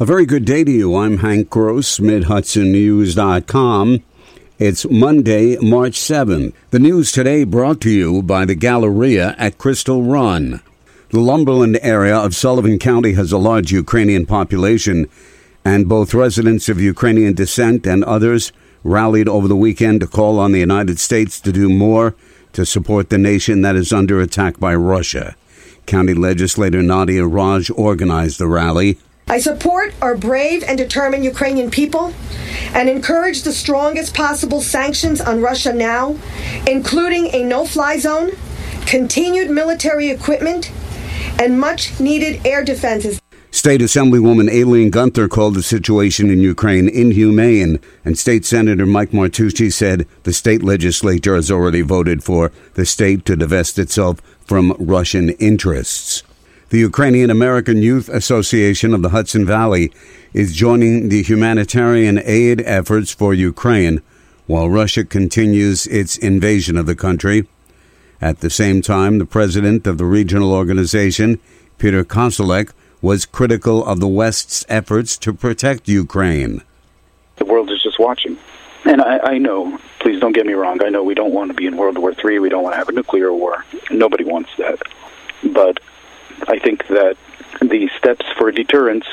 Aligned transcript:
A 0.00 0.04
very 0.06 0.24
good 0.24 0.46
day 0.46 0.64
to 0.64 0.70
you. 0.70 0.96
I'm 0.96 1.18
Hank 1.18 1.50
Gross, 1.50 1.98
MidHudsonNews.com. 1.98 4.02
It's 4.58 4.88
Monday, 4.88 5.58
March 5.58 5.92
7th. 5.92 6.54
The 6.70 6.78
news 6.78 7.12
today 7.12 7.44
brought 7.44 7.82
to 7.82 7.90
you 7.90 8.22
by 8.22 8.46
the 8.46 8.54
Galleria 8.54 9.34
at 9.36 9.58
Crystal 9.58 10.02
Run. 10.02 10.62
The 11.10 11.20
Lumberland 11.20 11.78
area 11.82 12.16
of 12.16 12.34
Sullivan 12.34 12.78
County 12.78 13.12
has 13.12 13.30
a 13.30 13.36
large 13.36 13.72
Ukrainian 13.72 14.24
population, 14.24 15.06
and 15.66 15.86
both 15.86 16.14
residents 16.14 16.70
of 16.70 16.80
Ukrainian 16.80 17.34
descent 17.34 17.86
and 17.86 18.02
others 18.04 18.52
rallied 18.82 19.28
over 19.28 19.48
the 19.48 19.54
weekend 19.54 20.00
to 20.00 20.06
call 20.06 20.38
on 20.38 20.52
the 20.52 20.60
United 20.60 20.98
States 20.98 21.38
to 21.42 21.52
do 21.52 21.68
more 21.68 22.14
to 22.54 22.64
support 22.64 23.10
the 23.10 23.18
nation 23.18 23.60
that 23.60 23.76
is 23.76 23.92
under 23.92 24.18
attack 24.18 24.58
by 24.58 24.74
Russia. 24.74 25.36
County 25.84 26.14
legislator 26.14 26.82
Nadia 26.82 27.24
Rajsz 27.24 27.70
organized 27.76 28.38
the 28.38 28.46
rally. 28.46 28.96
I 29.30 29.38
support 29.38 29.94
our 30.02 30.16
brave 30.16 30.64
and 30.64 30.76
determined 30.76 31.24
Ukrainian 31.24 31.70
people 31.70 32.12
and 32.74 32.88
encourage 32.88 33.42
the 33.42 33.52
strongest 33.52 34.12
possible 34.12 34.60
sanctions 34.60 35.20
on 35.20 35.40
Russia 35.40 35.72
now, 35.72 36.16
including 36.66 37.32
a 37.32 37.44
no 37.44 37.64
fly 37.64 37.96
zone, 37.98 38.32
continued 38.86 39.48
military 39.48 40.08
equipment, 40.10 40.72
and 41.38 41.60
much 41.60 42.00
needed 42.00 42.44
air 42.44 42.64
defenses. 42.64 43.20
State 43.52 43.80
Assemblywoman 43.82 44.50
Aileen 44.50 44.90
Gunther 44.90 45.28
called 45.28 45.54
the 45.54 45.62
situation 45.62 46.28
in 46.28 46.40
Ukraine 46.40 46.88
inhumane, 46.88 47.78
and 48.04 48.18
State 48.18 48.44
Senator 48.44 48.84
Mike 48.84 49.12
Martucci 49.12 49.72
said 49.72 50.08
the 50.24 50.32
state 50.32 50.64
legislature 50.64 51.36
has 51.36 51.52
already 51.52 51.82
voted 51.82 52.24
for 52.24 52.50
the 52.74 52.84
state 52.84 53.24
to 53.26 53.36
divest 53.36 53.78
itself 53.78 54.20
from 54.44 54.74
Russian 54.80 55.30
interests. 55.38 56.24
The 56.70 56.78
Ukrainian 56.78 57.30
American 57.30 57.82
Youth 57.82 58.08
Association 58.08 58.94
of 58.94 59.02
the 59.02 59.08
Hudson 59.08 59.44
Valley 59.44 59.90
is 60.32 60.54
joining 60.54 61.08
the 61.08 61.20
humanitarian 61.20 62.20
aid 62.24 62.62
efforts 62.64 63.12
for 63.12 63.34
Ukraine 63.34 64.02
while 64.46 64.70
Russia 64.70 65.04
continues 65.04 65.88
its 65.88 66.16
invasion 66.16 66.76
of 66.76 66.86
the 66.86 66.94
country. 66.94 67.48
At 68.20 68.38
the 68.38 68.50
same 68.50 68.82
time, 68.82 69.18
the 69.18 69.26
president 69.26 69.84
of 69.88 69.98
the 69.98 70.04
regional 70.04 70.52
organization, 70.52 71.40
Peter 71.78 72.04
Koselleck, 72.04 72.70
was 73.02 73.26
critical 73.26 73.84
of 73.84 73.98
the 73.98 74.06
West's 74.06 74.64
efforts 74.68 75.18
to 75.18 75.32
protect 75.32 75.88
Ukraine. 75.88 76.62
The 77.38 77.46
world 77.46 77.68
is 77.72 77.82
just 77.82 77.98
watching. 77.98 78.38
And 78.84 79.02
I, 79.02 79.18
I 79.18 79.38
know, 79.38 79.76
please 79.98 80.20
don't 80.20 80.34
get 80.34 80.46
me 80.46 80.52
wrong, 80.52 80.80
I 80.84 80.88
know 80.88 81.02
we 81.02 81.16
don't 81.16 81.34
want 81.34 81.50
to 81.50 81.54
be 81.54 81.66
in 81.66 81.76
World 81.76 81.98
War 81.98 82.14
III, 82.24 82.38
we 82.38 82.48
don't 82.48 82.62
want 82.62 82.74
to 82.74 82.78
have 82.78 82.88
a 82.88 82.92
nuclear 82.92 83.32
war. 83.32 83.64
Nobody 83.90 84.22
wants 84.22 84.50
that. 84.56 84.78
But 85.42 85.80
I 86.48 86.58
think 86.58 86.86
that 86.88 87.16
the 87.60 87.88
steps 87.96 88.26
for 88.38 88.50
deterrence 88.50 89.06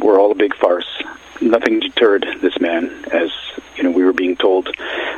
were 0.00 0.18
all 0.18 0.32
a 0.32 0.34
big 0.34 0.54
farce. 0.56 1.02
Nothing 1.40 1.80
deterred 1.80 2.26
this 2.40 2.60
man, 2.60 2.90
as 3.12 3.30
you 3.76 3.82
know, 3.82 3.90
we 3.90 4.04
were 4.04 4.12
being 4.12 4.36
told 4.36 4.68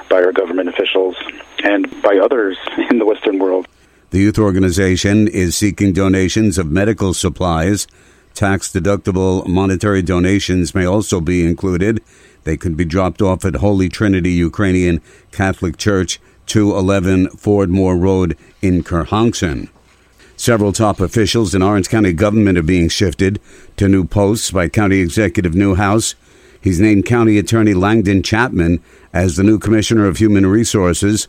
by 0.09 0.23
our 0.23 0.33
government 0.33 0.69
officials 0.69 1.17
and 1.63 1.91
by 2.03 2.19
others 2.19 2.57
in 2.91 2.99
the 2.99 3.07
Western 3.07 3.39
world. 3.39 3.67
The 4.11 4.21
youth 4.21 4.39
organization 4.39 5.27
is 5.27 5.57
seeking 5.57 5.93
donations 5.93 6.57
of 6.57 6.71
medical 6.71 7.15
supplies 7.15 7.87
Tax 8.35 8.73
deductible 8.73 9.47
monetary 9.47 10.03
donations 10.03 10.75
may 10.75 10.85
also 10.85 11.21
be 11.21 11.47
included. 11.47 12.03
They 12.43 12.57
could 12.57 12.77
be 12.77 12.85
dropped 12.85 13.23
off 13.23 13.45
at 13.45 13.57
Holy 13.57 13.89
Trinity 13.89 14.33
Ukrainian 14.33 15.01
Catholic 15.31 15.77
Church, 15.77 16.19
211 16.47 17.29
Foordmore 17.29 18.01
Road 18.01 18.37
in 18.61 18.83
Kerhonkson. 18.83 19.69
Several 20.45 20.75
top 20.75 21.01
officials 21.01 21.55
in 21.55 21.63
Orange 21.63 21.89
County 21.89 22.13
government 22.13 22.59
are 22.59 22.63
being 22.63 22.91
shifted 22.91 23.41
to 23.79 23.89
new 23.89 24.05
posts 24.05 24.51
by 24.51 24.69
County 24.69 24.99
Executive 24.99 25.55
Neuhaus. 25.55 26.17
He's 26.61 26.79
named 26.79 27.07
County 27.07 27.39
Attorney 27.39 27.73
Langdon 27.73 28.23
Chapman 28.23 28.83
as 29.11 29.37
the 29.37 29.43
new 29.43 29.59
Commissioner 29.59 30.05
of 30.05 30.19
Human 30.19 30.45
Resources. 30.45 31.29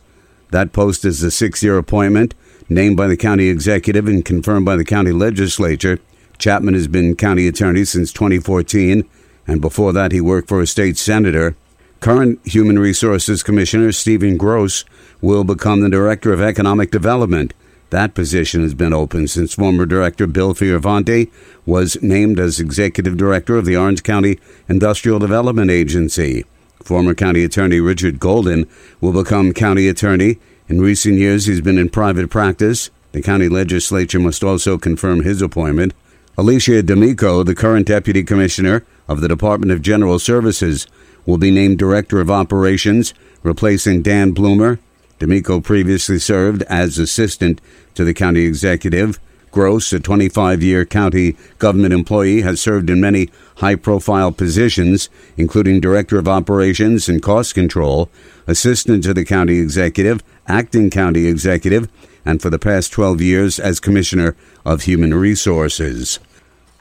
That 0.50 0.74
post 0.74 1.02
is 1.06 1.22
a 1.22 1.30
six 1.30 1.62
year 1.62 1.78
appointment, 1.78 2.34
named 2.68 2.98
by 2.98 3.06
the 3.06 3.16
county 3.16 3.48
executive 3.48 4.06
and 4.06 4.22
confirmed 4.22 4.66
by 4.66 4.76
the 4.76 4.84
county 4.84 5.12
legislature. 5.12 5.98
Chapman 6.36 6.74
has 6.74 6.86
been 6.86 7.16
county 7.16 7.48
attorney 7.48 7.86
since 7.86 8.12
2014, 8.12 9.02
and 9.46 9.62
before 9.62 9.94
that, 9.94 10.12
he 10.12 10.20
worked 10.20 10.48
for 10.48 10.60
a 10.60 10.66
state 10.66 10.98
senator. 10.98 11.56
Current 12.00 12.46
Human 12.46 12.78
Resources 12.78 13.42
Commissioner 13.42 13.92
Stephen 13.92 14.36
Gross 14.36 14.84
will 15.22 15.42
become 15.42 15.80
the 15.80 15.88
Director 15.88 16.34
of 16.34 16.42
Economic 16.42 16.90
Development. 16.90 17.54
That 17.90 18.14
position 18.14 18.62
has 18.62 18.74
been 18.74 18.92
open 18.92 19.28
since 19.28 19.54
former 19.54 19.86
Director 19.86 20.26
Bill 20.26 20.54
Fioravanti 20.54 21.30
was 21.64 22.02
named 22.02 22.40
as 22.40 22.58
Executive 22.58 23.16
Director 23.16 23.56
of 23.56 23.64
the 23.64 23.76
Orange 23.76 24.02
County 24.02 24.40
Industrial 24.68 25.20
Development 25.20 25.70
Agency. 25.70 26.44
Former 26.82 27.14
County 27.14 27.44
Attorney 27.44 27.80
Richard 27.80 28.18
Golden 28.18 28.66
will 29.00 29.12
become 29.12 29.52
County 29.52 29.88
Attorney. 29.88 30.38
In 30.68 30.80
recent 30.80 31.16
years, 31.18 31.46
he's 31.46 31.60
been 31.60 31.78
in 31.78 31.88
private 31.88 32.28
practice. 32.28 32.90
The 33.12 33.22
county 33.22 33.48
legislature 33.48 34.18
must 34.18 34.42
also 34.42 34.78
confirm 34.78 35.22
his 35.22 35.40
appointment. 35.40 35.94
Alicia 36.36 36.82
D'Amico, 36.82 37.42
the 37.42 37.54
current 37.54 37.86
Deputy 37.86 38.22
Commissioner 38.22 38.84
of 39.08 39.20
the 39.20 39.28
Department 39.28 39.72
of 39.72 39.80
General 39.80 40.18
Services, 40.18 40.86
will 41.24 41.38
be 41.38 41.50
named 41.50 41.78
Director 41.78 42.20
of 42.20 42.30
Operations, 42.30 43.14
replacing 43.42 44.02
Dan 44.02 44.32
Bloomer. 44.32 44.78
D'Amico 45.18 45.60
previously 45.60 46.18
served 46.18 46.62
as 46.64 46.98
Assistant 46.98 47.60
to 47.94 48.04
the 48.04 48.14
County 48.14 48.44
Executive. 48.44 49.18
Gross, 49.50 49.90
a 49.94 50.00
25 50.00 50.62
year 50.62 50.84
county 50.84 51.36
government 51.58 51.94
employee, 51.94 52.42
has 52.42 52.60
served 52.60 52.90
in 52.90 53.00
many 53.00 53.30
high 53.56 53.76
profile 53.76 54.30
positions, 54.30 55.08
including 55.38 55.80
Director 55.80 56.18
of 56.18 56.28
Operations 56.28 57.08
and 57.08 57.22
Cost 57.22 57.54
Control, 57.54 58.10
Assistant 58.46 59.02
to 59.04 59.14
the 59.14 59.24
County 59.24 59.58
Executive, 59.58 60.22
Acting 60.46 60.90
County 60.90 61.26
Executive, 61.26 61.88
and 62.26 62.42
for 62.42 62.50
the 62.50 62.58
past 62.58 62.92
12 62.92 63.22
years 63.22 63.58
as 63.58 63.80
Commissioner 63.80 64.36
of 64.64 64.82
Human 64.82 65.14
Resources. 65.14 66.18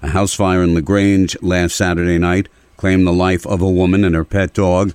A 0.01 0.09
house 0.09 0.33
fire 0.33 0.61
in 0.61 0.73
LaGrange 0.73 1.41
last 1.41 1.75
Saturday 1.75 2.17
night 2.17 2.49
claimed 2.75 3.07
the 3.07 3.13
life 3.13 3.47
of 3.47 3.61
a 3.61 3.71
woman 3.71 4.03
and 4.03 4.15
her 4.15 4.25
pet 4.25 4.53
dog. 4.53 4.93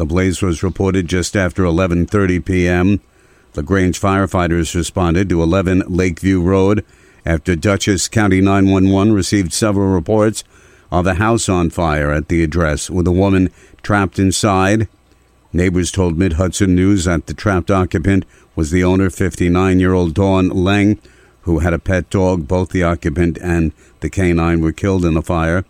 The 0.00 0.06
blaze 0.06 0.40
was 0.40 0.62
reported 0.62 1.08
just 1.08 1.36
after 1.36 1.64
11:30 1.64 2.42
p.m. 2.42 3.00
LaGrange 3.54 4.00
firefighters 4.00 4.74
responded 4.74 5.28
to 5.28 5.42
11 5.42 5.82
Lakeview 5.88 6.40
Road 6.40 6.86
after 7.26 7.54
Dutchess 7.54 8.08
County 8.08 8.40
911 8.40 9.12
received 9.12 9.52
several 9.52 9.88
reports 9.88 10.42
of 10.90 11.06
a 11.06 11.16
house 11.16 11.50
on 11.50 11.68
fire 11.68 12.10
at 12.12 12.28
the 12.28 12.42
address 12.42 12.88
with 12.88 13.06
a 13.06 13.12
woman 13.12 13.50
trapped 13.82 14.18
inside. 14.18 14.88
Neighbors 15.52 15.92
told 15.92 16.16
Mid 16.16 16.32
Hudson 16.32 16.74
News 16.74 17.04
that 17.04 17.26
the 17.26 17.34
trapped 17.34 17.70
occupant 17.70 18.24
was 18.56 18.70
the 18.70 18.82
owner, 18.82 19.10
59 19.10 19.80
year 19.80 19.92
old 19.92 20.14
Dawn 20.14 20.48
Lang, 20.48 20.98
who 21.42 21.58
had 21.58 21.74
a 21.74 21.78
pet 21.78 22.08
dog. 22.08 22.48
Both 22.48 22.70
the 22.70 22.84
occupant 22.84 23.36
and 23.42 23.72
the 24.00 24.08
canine 24.08 24.62
were 24.62 24.72
killed 24.72 25.04
in 25.04 25.12
the 25.12 25.20
fire. 25.20 25.66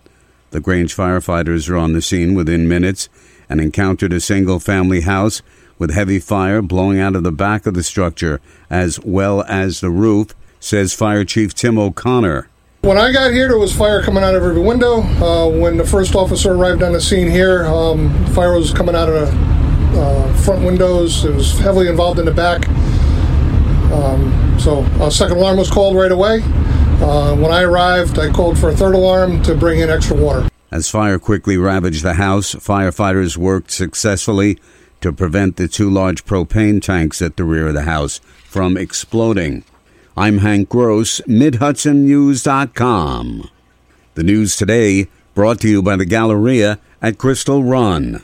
LaGrange 0.52 0.94
firefighters 0.94 1.68
were 1.68 1.76
on 1.76 1.94
the 1.94 2.02
scene 2.02 2.36
within 2.36 2.68
minutes 2.68 3.08
and 3.50 3.60
encountered 3.60 4.14
a 4.14 4.20
single 4.20 4.60
family 4.60 5.02
house 5.02 5.42
with 5.78 5.90
heavy 5.90 6.18
fire 6.18 6.62
blowing 6.62 7.00
out 7.00 7.16
of 7.16 7.24
the 7.24 7.32
back 7.32 7.66
of 7.66 7.74
the 7.74 7.82
structure 7.82 8.40
as 8.70 9.00
well 9.00 9.42
as 9.48 9.80
the 9.80 9.90
roof, 9.90 10.34
says 10.60 10.94
Fire 10.94 11.24
Chief 11.24 11.52
Tim 11.52 11.78
O'Connor. 11.78 12.48
When 12.82 12.96
I 12.96 13.12
got 13.12 13.32
here, 13.32 13.48
there 13.48 13.58
was 13.58 13.76
fire 13.76 14.02
coming 14.02 14.22
out 14.22 14.34
of 14.34 14.42
every 14.42 14.62
window. 14.62 15.02
Uh, 15.02 15.50
when 15.50 15.76
the 15.76 15.84
first 15.84 16.14
officer 16.14 16.54
arrived 16.54 16.82
on 16.82 16.92
the 16.92 17.00
scene 17.00 17.28
here, 17.28 17.66
um, 17.66 18.24
fire 18.28 18.56
was 18.56 18.72
coming 18.72 18.94
out 18.94 19.08
of 19.08 19.30
the 19.94 20.00
uh, 20.00 20.34
front 20.36 20.64
windows. 20.64 21.24
It 21.24 21.34
was 21.34 21.58
heavily 21.58 21.88
involved 21.88 22.18
in 22.18 22.24
the 22.24 22.32
back. 22.32 22.66
Um, 23.92 24.58
so 24.58 24.82
a 25.02 25.10
second 25.10 25.38
alarm 25.38 25.58
was 25.58 25.70
called 25.70 25.96
right 25.96 26.12
away. 26.12 26.40
Uh, 27.02 27.34
when 27.36 27.50
I 27.50 27.62
arrived, 27.62 28.18
I 28.18 28.30
called 28.30 28.58
for 28.58 28.68
a 28.68 28.76
third 28.76 28.94
alarm 28.94 29.42
to 29.44 29.54
bring 29.54 29.80
in 29.80 29.90
extra 29.90 30.16
water. 30.16 30.49
As 30.72 30.88
fire 30.88 31.18
quickly 31.18 31.56
ravaged 31.56 32.04
the 32.04 32.14
house, 32.14 32.54
firefighters 32.54 33.36
worked 33.36 33.72
successfully 33.72 34.56
to 35.00 35.12
prevent 35.12 35.56
the 35.56 35.66
two 35.66 35.90
large 35.90 36.24
propane 36.24 36.80
tanks 36.80 37.20
at 37.20 37.36
the 37.36 37.42
rear 37.42 37.66
of 37.68 37.74
the 37.74 37.82
house 37.82 38.20
from 38.44 38.76
exploding. 38.76 39.64
I'm 40.16 40.38
Hank 40.38 40.68
Gross, 40.68 41.20
MidHudsonNews.com. 41.22 43.50
The 44.14 44.22
news 44.22 44.56
today 44.56 45.08
brought 45.34 45.58
to 45.60 45.68
you 45.68 45.82
by 45.82 45.96
the 45.96 46.04
Galleria 46.04 46.78
at 47.02 47.18
Crystal 47.18 47.64
Run. 47.64 48.22